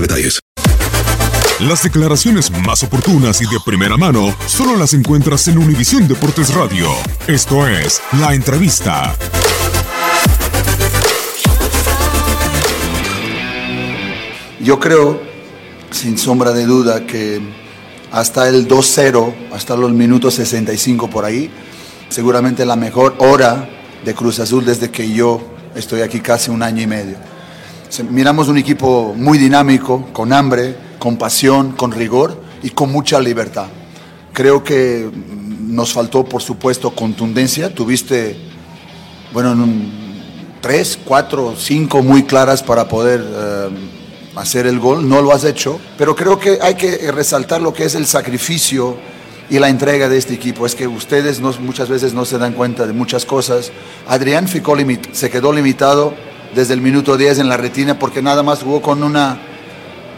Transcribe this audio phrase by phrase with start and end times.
[0.00, 0.40] detalles.
[1.60, 6.88] Las declaraciones más oportunas y de primera mano solo las encuentras en Univisión Deportes Radio.
[7.26, 9.14] Esto es La Entrevista.
[14.60, 15.20] Yo creo,
[15.90, 17.40] sin sombra de duda, que
[18.10, 21.50] hasta el 2-0, hasta los minutos 65 por ahí,
[22.08, 23.68] seguramente la mejor hora
[24.04, 25.42] de Cruz Azul desde que yo
[25.74, 27.29] estoy aquí casi un año y medio.
[27.98, 33.66] Miramos un equipo muy dinámico, con hambre, con pasión, con rigor y con mucha libertad.
[34.32, 35.10] Creo que
[35.60, 37.74] nos faltó, por supuesto, contundencia.
[37.74, 38.36] Tuviste,
[39.32, 39.56] bueno,
[40.60, 43.68] tres, cuatro, cinco muy claras para poder eh,
[44.36, 45.08] hacer el gol.
[45.08, 48.96] No lo has hecho, pero creo que hay que resaltar lo que es el sacrificio
[49.50, 50.64] y la entrega de este equipo.
[50.64, 53.72] Es que ustedes no, muchas veces no se dan cuenta de muchas cosas.
[54.06, 58.82] Adrián se quedó limitado desde el minuto 10 en la retina porque nada más jugó
[58.82, 59.38] con una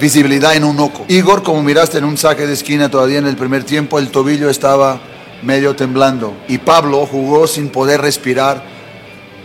[0.00, 1.04] visibilidad en un ojo.
[1.08, 4.48] Igor, como miraste en un saque de esquina todavía en el primer tiempo, el tobillo
[4.48, 5.00] estaba
[5.42, 6.34] medio temblando.
[6.48, 8.64] Y Pablo jugó sin poder respirar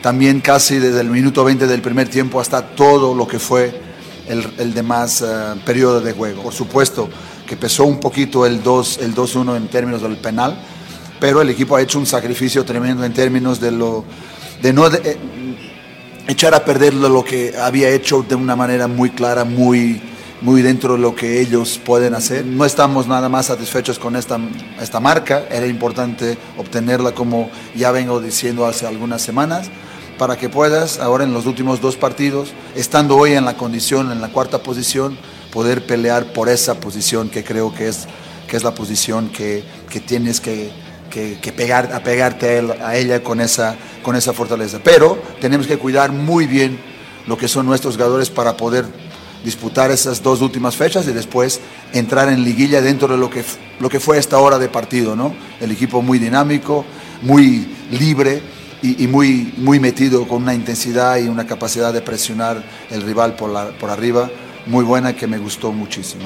[0.01, 3.81] también casi desde el minuto 20 del primer tiempo hasta todo lo que fue
[4.27, 5.25] el, demás eh,
[5.65, 6.43] periodo de juego.
[6.43, 7.09] Por supuesto
[7.47, 10.57] que pesó un poquito el 2-1 el 2 en términos del penal,
[11.19, 14.03] pero el equipo ha hecho un sacrificio tremendo en términos de lo
[14.61, 14.89] de no
[16.27, 20.01] echar a perder lo que había hecho de una manera muy clara, muy,
[20.41, 22.45] muy dentro de lo que ellos pueden hacer.
[22.45, 24.39] No estamos nada más satisfechos con esta,
[24.81, 29.69] esta marca, era importante obtenerla como ya vengo diciendo hace algunas semanas,
[30.17, 34.21] para que puedas ahora en los últimos dos partidos, estando hoy en la condición, en
[34.21, 35.17] la cuarta posición,
[35.51, 38.07] poder pelear por esa posición que creo que es,
[38.47, 40.71] que es la posición que, que tienes que,
[41.15, 44.81] que, que pegar, apegarte a, a ella con esa con esa fortaleza.
[44.83, 46.77] Pero tenemos que cuidar muy bien
[47.25, 48.85] lo que son nuestros jugadores para poder
[49.45, 51.61] disputar esas dos últimas fechas y después
[51.93, 53.45] entrar en liguilla dentro de lo que,
[53.79, 55.33] lo que fue esta hora de partido, ¿no?
[55.61, 56.83] El equipo muy dinámico,
[57.21, 58.41] muy libre
[58.81, 62.61] y, y, muy, muy metido con una intensidad y una capacidad de presionar
[62.91, 64.29] el rival por, la, por arriba
[64.65, 66.25] muy buena que me gustó muchísimo.